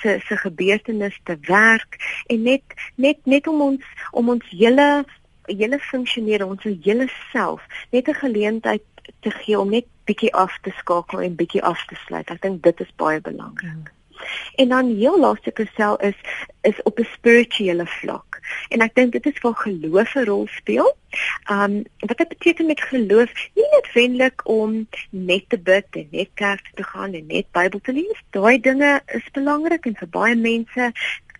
[0.00, 2.62] se se gebeurtenisse te werk en net
[2.94, 5.04] net net om ons om ons hele
[5.46, 8.82] hele funksioneer ons hele self net 'n geleentheid
[9.20, 12.30] te gee om net bietjie af te skakel en bietjie af te sluit.
[12.30, 13.70] Ek dink dit is baie belangrik.
[13.70, 14.01] Hmm.
[14.54, 16.18] En dan heel laaste kersel is
[16.60, 18.40] is op 'n spirituele vlak.
[18.68, 20.96] En ek dink dit is waar geloof 'n rol speel.
[21.50, 26.70] Um wat dit beteken met geloof, nie noodwendig om net te bid en net kerk
[26.74, 28.22] te gaan en net Bybel te lees.
[28.30, 30.92] Daai dinge is belangrik en vir baie mense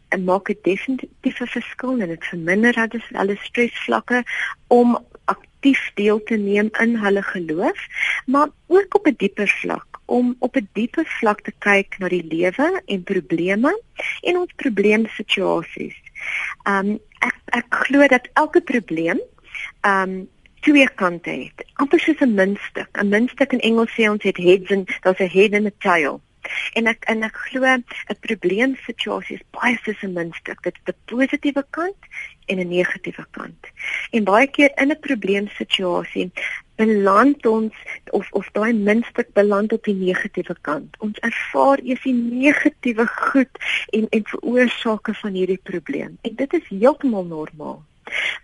[0.09, 4.25] en maak dit definitief 'n verskil en dit verminder hulle hulle stresvlakke
[4.66, 7.81] om aktief deel te neem in hulle geloof,
[8.27, 12.24] maar ook op 'n dieper vlak om op 'n dieper vlak te kyk na die
[12.24, 13.80] lewe en probleme
[14.22, 15.96] en ons probleemsituasies.
[16.64, 19.20] Um ek ek glo dat elke probleem
[19.86, 20.28] um
[20.60, 21.64] twee kante het.
[21.74, 22.90] Amper soos 'n muntstuk.
[22.98, 26.20] 'n Muntstuk in Engels sê ons het heads and daar's 'n head and a tail.
[26.72, 27.84] En ek en ek glo 'n
[28.20, 30.62] probleemsituasie is baie soos 'n muntstuk.
[30.62, 32.02] Dit het 'n positiewe kant
[32.46, 33.62] en 'n negatiewe kant.
[34.10, 36.30] En baie keer in 'n probleemsituasie
[36.83, 37.75] beland ons
[38.11, 40.97] of of daai muntstuk beland op die negatiewe kant.
[40.99, 43.62] Ons ervaar eers die negatiewe goed
[43.99, 46.18] en en veroorsake van hierdie probleem.
[46.27, 47.83] En dit is heeltemal normaal.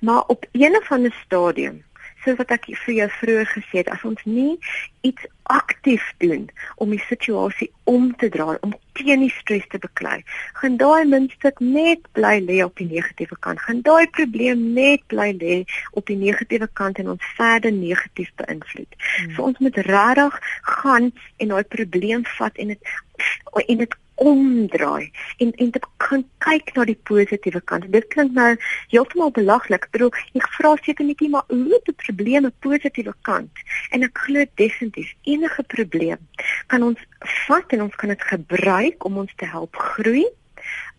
[0.01, 1.83] Maar op 'n of ander stadium
[2.25, 4.59] soos wat ek vir jou vroeër gesê het, as ons nie
[5.07, 10.19] iets aktief doen om die situasie om te draai, om teen die stres te beklei,
[10.61, 13.63] gaan daai muntstuk net bly lê op die negatiewe kant.
[13.65, 15.61] Gaan daai probleem net bly lê
[15.97, 18.99] op die negatiewe kant en ons verder negatief beïnvloed.
[18.99, 19.33] Hmm.
[19.37, 20.43] So ons moet regtig
[20.83, 22.95] gaan en daai probleem vat en dit
[23.69, 27.87] en dit omdraai en en dit kan kyk na die positiewe kant.
[27.93, 28.51] Dit klink nou
[28.91, 29.87] heeltemal belaglik.
[29.89, 33.55] Ek bedoel, ek vra seker net nie maar hoe het 'n probleem 'n positiewe kant?
[33.91, 36.19] En ek glo definitief enige probleem
[36.67, 37.01] kan ons
[37.47, 40.27] vat en ons kan dit gebruik om ons te help groei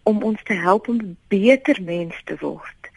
[0.03, 2.91] om ons te help om beter mens te word.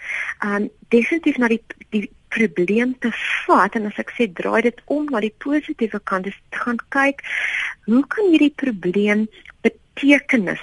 [0.44, 3.10] Um definitief na die die probleem te
[3.46, 7.20] vat en as ek sê draai dit om na die positiewe kant, dis gaan kyk
[7.84, 9.26] hoe kan hierdie probleem
[9.94, 10.60] betekenis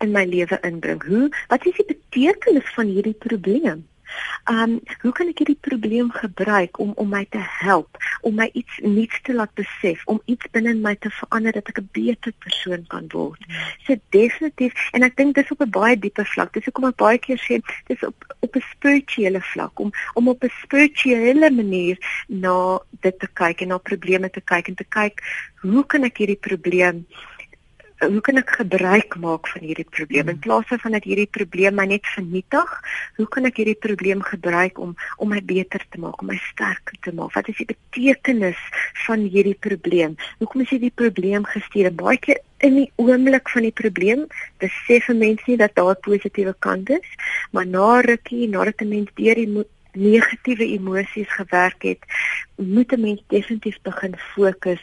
[0.00, 1.02] in my lewe inbring?
[1.04, 3.84] Hoe wat is die betekenis van hierdie probleem?
[4.50, 8.76] Um hoe kan ek hierdie probleem gebruik om om my te help, om my iets
[8.84, 12.84] nuuts te laat besef, om iets binne my te verander dat ek 'n beter persoon
[12.92, 13.40] kan word.
[13.86, 16.52] So definitief en ek dink dis op 'n baie dieper vlak.
[16.52, 20.44] Dis hoekom ek baie keer sê dis op op 'n spirituele vlak om om op
[20.44, 21.96] 'n spirituele manier
[22.28, 25.22] na dit te kyk en na probleme te kyk en te kyk
[25.62, 27.06] hoe kan ek hierdie probleem
[28.02, 31.86] hoe kan ek gebruik maak van hierdie probleem in plaas van dat hierdie probleem my
[31.86, 32.72] net vernietig?
[33.16, 36.98] Hoe kan ek hierdie probleem gebruik om om my beter te maak, om my sterker
[37.06, 37.32] te maak?
[37.36, 38.58] Wat is die betekenis
[39.06, 40.16] van hierdie probleem?
[40.42, 41.92] Hoekom is hierdie probleem gestuur?
[41.94, 44.26] Baie keer in die oomblik van die probleem,
[44.58, 47.08] besef 'n mens nie dat daar 'n positiewe kant is,
[47.52, 52.02] maar na rukkie, nadat 'n mens deur die negatiewe emosies gewerk het,
[52.56, 54.82] moet 'n mens definitief begin fokus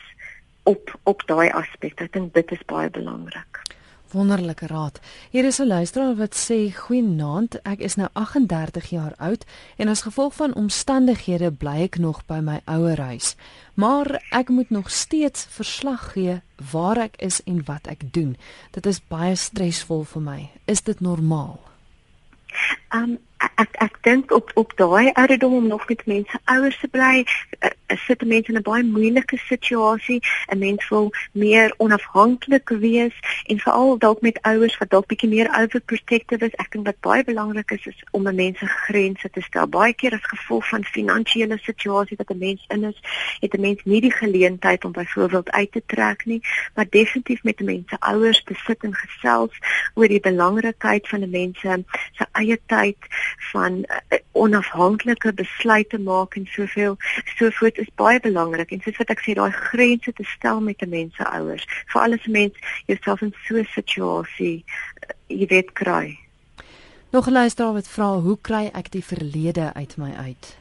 [0.63, 2.01] op op daai aspek.
[2.01, 3.61] Ek dink dit is baie belangrik.
[4.11, 4.99] Wonderlike raad.
[5.31, 9.45] Hier is 'n luisteraar wat sê: "Goeienaand, ek is nou 38 jaar oud
[9.77, 13.35] en as gevolg van omstandighede bly ek nog by my ouer huis.
[13.73, 18.37] Maar ek moet nog steeds verslag gee waar ek is en wat ek doen.
[18.71, 20.49] Dit is baie stresvol vir my.
[20.65, 21.59] Is dit normaal?"
[22.89, 23.17] Um
[23.55, 27.25] ek ek dink op op daai ouderdom om nog met mense ouers te bly,
[27.59, 27.69] uh,
[28.05, 30.19] sit mense in 'n baie moeilike situasie.
[30.49, 35.49] 'n Mens wil meer onafhanklik wees en veral dalk met ouers wat dalk bietjie meer
[35.61, 36.55] overprotective is.
[36.55, 39.67] Ek dink wat baie belangrik is is om 'n mens se grense te stel.
[39.67, 42.99] Baie keer as gevolg van finansiële situasie wat 'n mens in is,
[43.39, 46.41] het 'n mens nie die geleentheid om byvoorbeeld uit te trek nie,
[46.75, 49.57] maar definitief met 'n mens se ouers te sit en gesels
[49.93, 52.97] oor die belangrikheid van 'n mens se eie tyd
[53.51, 56.97] van uh, onafhanklike besluite maak en soveel
[57.35, 58.71] sovoorts is baie belangrik.
[58.71, 61.67] En soos wat ek sê daai grense te stel met 'n mens se ouers.
[61.87, 62.53] Vir alles mens
[62.85, 66.19] jouself in so 'n situasie uh, jy weet kry.
[67.11, 70.57] Nog 'n luisteraar wat vra hoe kry ek die verlede uit my uit?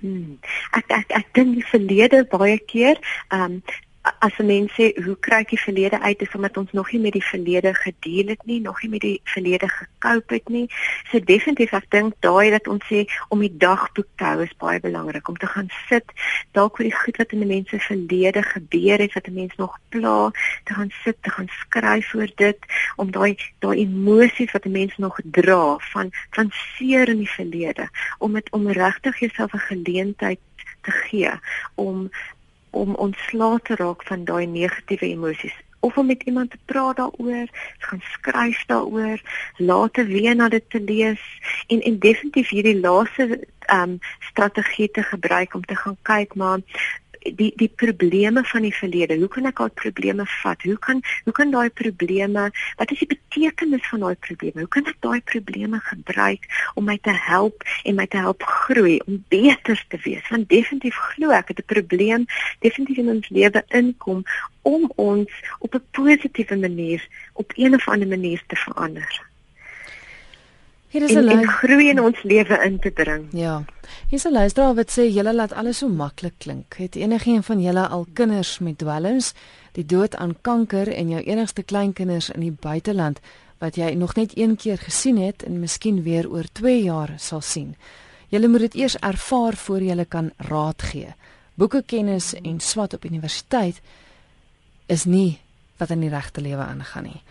[0.00, 0.38] Hmm.
[0.70, 3.62] Ek ek ek dink die verlede baie keer, ehm um,
[4.18, 7.00] as 'n mens sê hoe kry ek die verlede uit is omdat ons nog nie
[7.00, 10.66] met die verlede gedeel het nie, nog nie met die verlede gekoop het nie.
[11.10, 14.80] So definitief ek dink daai dat ons sê om die dagboek te hou is baie
[14.80, 16.04] belangrik om te gaan sit
[16.52, 19.54] dalk oor die goed wat in 'n mens se verlede gebeur het wat 'n mens
[19.56, 20.30] nog pla,
[20.64, 22.58] te gaan sit, te gaan skryf oor dit
[22.96, 27.88] om daai daai emosies wat 'n mens nog dra van van seer in die verlede
[28.18, 30.38] om dit om regtig jouself 'n geleentheid
[30.82, 31.30] te gee
[31.74, 32.10] om
[32.70, 35.56] om ontslae te raak van daai negatiewe emosies.
[35.80, 37.46] Of om met iemand te praat daaroor,
[37.78, 39.20] gaan skryf daaroor,
[39.56, 41.20] later weer na dit te lees
[41.66, 46.58] en en definitief hierdie laaste ehm um, strategie te gebruik om te gaan kyk maar
[47.22, 49.16] die die probleme van die verlede.
[49.18, 50.62] Hoe kan ek daai probleme vat?
[50.62, 54.64] Hoe kan hoe kan daai probleme, wat is die betekenis van daai probleme?
[54.64, 58.98] Hoe kan ek daai probleme gebruik om my te help en my te help groei
[59.06, 60.28] om beter te wees?
[60.28, 62.26] Want definitief glo ek het 'n probleem
[62.60, 64.24] definitief in ons lewe inkom
[64.62, 67.02] om ons op 'n positiewe manier
[67.32, 69.27] op een of ander manier te verander.
[70.88, 73.26] Hier is 'n lyn groei in ons lewe in te bring.
[73.32, 73.64] Ja.
[74.08, 76.74] Hier is 'n luisteraar wat sê julle laat alles so maklik klink.
[76.76, 79.34] Het enigiemand van julle al kinders met dwelms,
[79.72, 83.20] die dood aan kanker en jou enigste kleinkinders in die buiteland
[83.58, 87.40] wat jy nog net een keer gesien het en miskien weer oor 2 jaar sal
[87.40, 87.76] sien.
[88.28, 91.14] Julle moet dit eers ervaar voor jy kan raad gee.
[91.54, 93.80] Boeke kennis en swat op universiteit
[94.86, 95.38] is nie
[95.76, 97.22] wat in die regte lewe aangaan nie.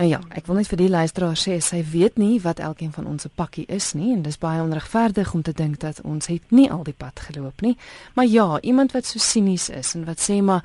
[0.00, 3.06] Nou ja, ek wil net vir die luisteraar sê sy weet nie wat elkeen van
[3.10, 6.54] ons se pakkie is nie en dis baie onregverdig om te dink dat ons het
[6.54, 7.76] nie al die pad geloop nie.
[8.16, 10.64] Maar ja, iemand wat so sinies is en wat sê maar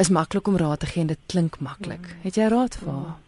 [0.00, 2.14] is maklik om raad te gee en dit klink maklik.
[2.22, 3.18] Het jy raad vir haar?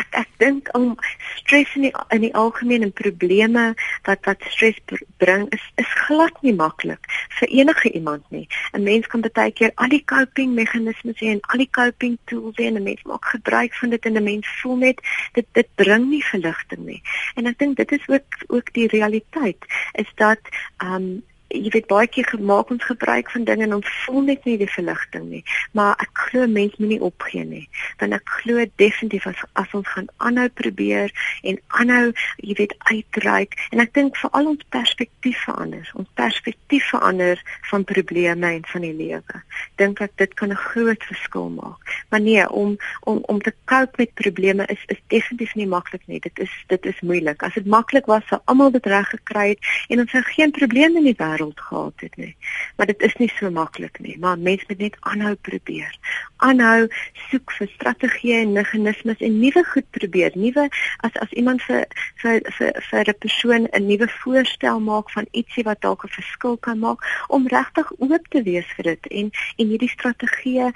[0.00, 0.96] Ek ek dink om
[1.36, 3.74] stres in die in die algemeen en probleme
[4.08, 4.78] wat wat stres
[5.22, 7.06] bring is is glad nie maklik
[7.38, 8.46] vir enige iemand nie.
[8.72, 12.56] 'n Mens kan baie keer al die coping meganismes hê en al die coping tools
[12.56, 15.00] hê en 'n mens maak gebruik van dit en 'n mens voel net
[15.32, 17.02] dit dit bring nie verligting nie.
[17.36, 20.40] En ek dink dit is ook ook die realiteit is dat
[20.78, 24.44] ehm um, jy weet baie keer gemaak ons gebruik van dinge en ons voel net
[24.44, 25.42] nie die verligting nie.
[25.72, 27.64] Maar ek glo mens moenie opgee nie.
[28.00, 31.12] Want ek glo definitief as as ons gaan aanhou probeer
[31.48, 32.12] en aanhou
[32.44, 35.88] jy weet uitreik en ek dink veral ons perspektief verander.
[35.96, 39.42] Ons perspektief verander van probleme en van die lewe.
[39.80, 41.80] Dink ek dit kan 'n groot verskil maak.
[42.10, 42.76] Maar nee, om
[43.08, 46.20] om om te cope met probleme is is definitief nie maklik nie.
[46.20, 47.42] Dit is dit is moeilik.
[47.42, 50.98] As dit maklik was, sou almal dit reg gekry het en ons sou geen probleme
[50.98, 52.36] in die wêreld wêreld gehad het nie.
[52.76, 55.98] Maar dit is nie so maklik nie, maar mense moet net aanhou probeer.
[56.36, 56.88] Aanhou
[57.30, 60.30] soek vir strategieë en meganismes en nuwe goed probeer.
[60.34, 60.68] Nuwe
[61.00, 61.86] as as iemand vir
[62.22, 66.56] vir vir vir 'n persoon 'n nuwe voorstel maak van ietsie wat dalk 'n verskil
[66.56, 70.72] kan maak om regtig oop te wees vir dit en en hierdie strategieë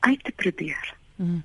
[0.00, 0.94] uit te probeer.
[1.16, 1.44] Hmm.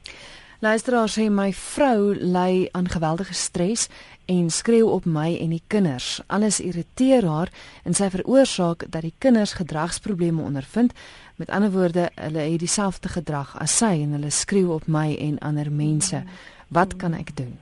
[0.61, 3.87] Luisteraar sê my vrou ly aan geweldige stres
[4.29, 6.19] en skreeu op my en die kinders.
[6.27, 7.49] Alles irriteer haar
[7.81, 10.93] en sy veroorsaak dat die kinders gedragsprobleme ondervind.
[11.41, 15.41] Met ander woorde, hulle het dieselfde gedrag as sy en hulle skreeu op my en
[15.41, 16.21] ander mense.
[16.69, 17.57] Wat kan ek doen?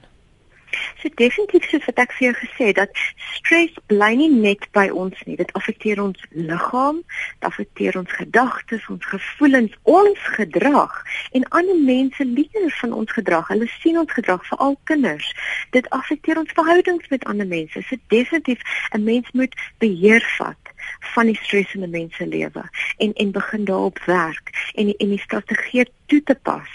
[1.02, 3.02] So definitief soos wat ek vir jou gesê het dat
[3.38, 5.38] stres bly nie net by ons nie.
[5.40, 7.02] Dit affekteer ons liggaam,
[7.40, 10.96] dit affekteer ons gedagtes, ons gevoelens, ons gedrag
[11.38, 13.48] en ander mense leer van ons gedrag.
[13.54, 15.32] Hulle sien ons gedrag, veral kinders.
[15.76, 17.82] Dit affekteer ons verhoudings met ander mense.
[17.88, 18.62] So definitief
[18.94, 20.74] 'n mens moet beheer vat
[21.14, 22.64] van die stres in 'n mens se lewe
[22.98, 26.70] en en begin daarop werk en en die strategie toe te pas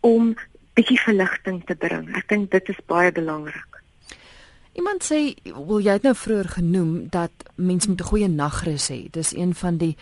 [0.00, 0.34] om
[0.74, 2.10] bietjie verligting te bring.
[2.16, 3.80] Ek dink dit is baie belangrik.
[4.74, 9.10] Iemand sê, "Wil jy dit nou vroeër genoem dat mens moet 'n goeie nagrus hê?"
[9.10, 9.96] Dis een van die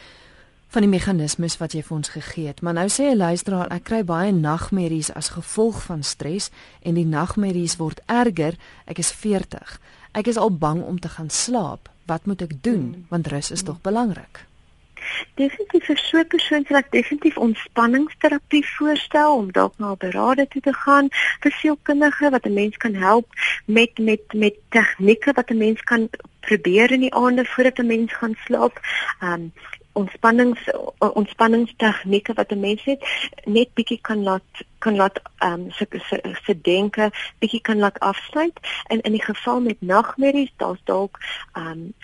[0.72, 2.62] van die meganismes wat jy vir ons gegee het.
[2.64, 6.50] Maar nou sê 'n luisteraar, ek kry baie nagmerries as gevolg van stres
[6.82, 8.54] en die nagmerries word erger.
[8.86, 9.80] Ek is 40.
[10.12, 11.90] Ek is al bang om te gaan slaap.
[12.06, 13.06] Wat moet ek doen?
[13.08, 14.46] Want rus is tog belangrik.
[15.34, 20.48] Definitief vir so 'n persoon sal ek definitief ontspanningsterapie voorstel om dalk na 'n beraader
[20.48, 21.08] toe te gaan
[21.42, 23.26] vir sielkundige wat 'n mens kan help
[23.66, 26.08] met met met tegnieke wat 'n mens kan
[26.40, 28.80] probeer in die aande voordat 'n mens gaan slaap.
[29.22, 29.52] Um
[29.92, 30.60] ontspannings
[30.98, 33.02] ontspanningstegnieke wat 'n mens net
[33.44, 38.58] net bietjie kan laat kan laat um se se, se denke bietjie kan laat afsluit
[38.86, 41.18] en in die geval met nagmerries daar's dalk
[41.52, 41.94] um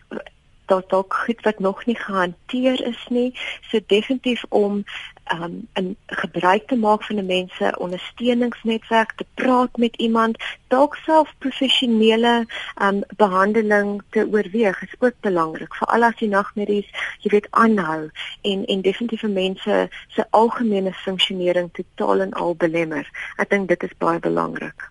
[0.69, 3.31] daar dalk goed wat nog nie gehanteer is nie.
[3.71, 4.85] So definitief om
[5.33, 11.35] um 'n gebruik te maak van 'n mense ondersteuningsnetwerk, te praat met iemand, dalk self
[11.39, 12.47] professionele
[12.83, 15.75] um behandeling te oorweeg is ook belangrik.
[15.75, 16.89] Veral as die nagmerries,
[17.21, 18.11] jy weet, aanhou
[18.43, 23.11] en en definitief vir mense se algemene funksionering totaal en al belemmer.
[23.37, 24.91] Ek dink dit is baie belangrik.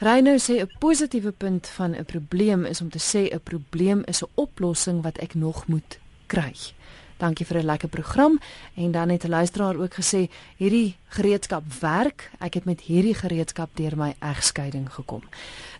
[0.00, 4.22] Reino sê 'n positiewe punt van 'n probleem is om te sê 'n probleem is
[4.22, 6.54] 'n oplossing wat ek nog moet kry.
[7.16, 8.40] Dankie vir 'n lekker program
[8.74, 12.30] en dan het 'n luisteraar ook gesê hierdie gereedskap werk.
[12.38, 15.22] Ek het met hierdie gereedskap deur my egskeiding gekom.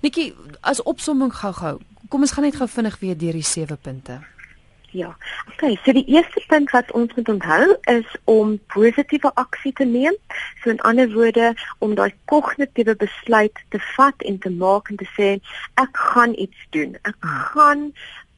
[0.01, 1.79] Netjie, as opsomming gou-gou.
[2.09, 4.21] Kom ons gaan net gou vinnig weer deur die sewe punte.
[4.92, 5.16] Ja.
[5.53, 10.16] Okay, so die eerste punt wat ons moet onthou is om positiewe aksie te neem.
[10.62, 15.07] So in ander woorde om daai kognitiewe besluit te vat en te maak en te
[15.14, 15.29] sê
[15.79, 16.96] ek gaan iets doen.
[17.03, 17.38] Ek hmm.
[17.53, 17.85] gaan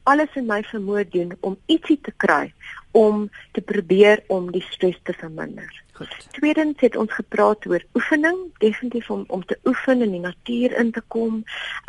[0.03, 2.53] alles in my vermoë doen om ietsie te kry
[2.93, 5.69] om te probeer om die stres te verminder.
[5.97, 6.13] Goed.
[6.37, 10.91] Tweedens het ons gepraat oor oefening, definitief om om te oefen in die natuur in
[10.91, 11.41] te kom.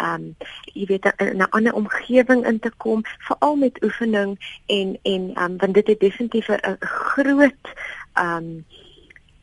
[0.04, 0.30] Um
[0.72, 5.56] jy weet in 'n ander omgewing in te kom, veral met oefening en en um
[5.58, 7.64] want dit het definitief 'n groot
[8.14, 8.64] um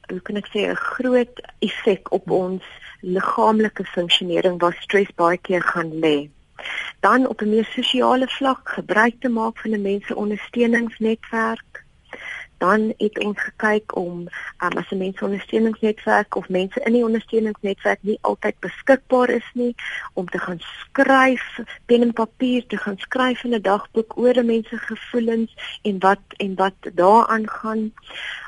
[0.10, 2.64] hoe kan ek sê 'n groot effek op ons
[3.02, 6.30] liggaamlike funksionering waar stres baie keer gaan lê
[7.00, 11.84] dan op 'n meer sosiale vlak gebruik te maak van 'n mense ondersteuningsnetwerk.
[12.58, 18.00] Dan het ons gekyk om um, as 'n mense ondersteuningsnetwerk of mense in die ondersteuningsnetwerk
[18.02, 19.76] nie altyd beskikbaar is nie
[20.14, 24.46] om te gaan skryf pen en papier te gaan skryf in 'n dagboek oor 'n
[24.46, 27.94] mens se gevoelens en wat en wat daaraan gaan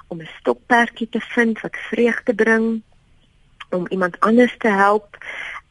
[0.08, 2.82] om 'n stokperdjie te vind wat vreugde bring
[3.74, 5.18] om iemand anders te help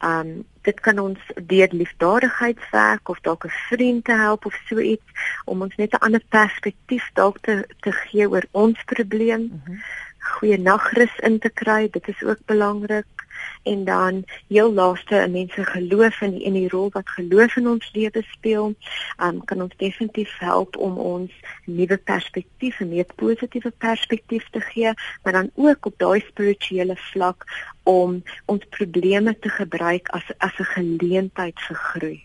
[0.02, 5.08] um dit kan ons deur liefdadigheidswerk of dalk 'n vriend te help of so iets
[5.44, 9.40] om ons net 'n ander perspektief dalk te te gee oor ons probleem.
[9.40, 9.82] Mm -hmm.
[10.18, 13.21] Goeie nagrus in te kry, dit is ook belangrik
[13.62, 17.57] en dan heel laaste 'n mens se geloof in die, in die rol wat geloof
[17.57, 18.75] in ons lewe speel,
[19.22, 21.33] um, kan ons definitief help om ons
[21.64, 27.44] nuwe perspektief, 'n meer positiewe perspektief te gee, maar dan ook op daai spirituele vlak
[27.83, 32.25] om ons probleme te gebruik as as 'n geleentheid vir groei.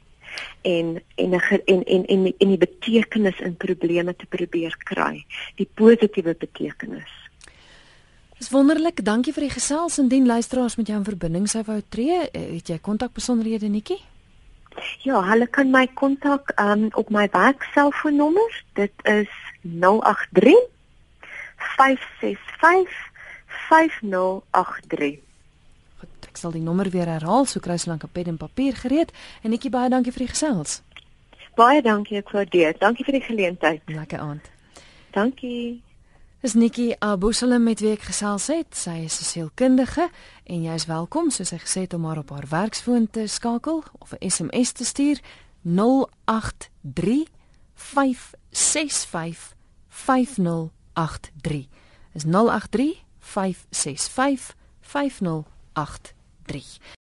[0.62, 5.70] en en en en en en, en die betekenis in probleme te probeer kry, die
[5.74, 7.26] positiewe betekenis.
[8.38, 9.01] Dis wonderlik.
[9.05, 9.97] Dankie vir die gesels.
[9.97, 13.97] Indien luisteraars met jou in verbinding sou wou tree, eh, het jy kontakbesonderhede Nikki?
[15.01, 18.63] Ja, hulle kan my kontak um, op my werkselfoonnommer.
[18.73, 19.29] Dit is
[19.61, 20.53] 083
[21.77, 22.89] 565
[23.69, 25.17] 5083.
[25.97, 29.11] Goed, ek sal die nommer weer herhaal, so kry jy 'n pen en papier gereed
[29.41, 30.81] en netjie baie dankie vir die gesels.
[31.55, 32.77] Baie dankie ek waardeer.
[32.77, 33.81] Dankie vir die geleentheid.
[33.85, 34.45] Lekker aand.
[35.11, 35.86] Dankie.
[36.38, 38.75] Dis Nikki Abusalem met wie ek gesels het.
[38.77, 40.09] Sy is 'n sielkundige
[40.45, 43.83] en jy is welkom soos sy gesê het om haar op haar werksfoon te skakel
[43.99, 45.19] of 'n SMS te stuur
[45.63, 47.25] 083
[47.73, 49.55] 565
[49.89, 51.67] 5083.
[52.13, 56.77] Is 083 565 5083.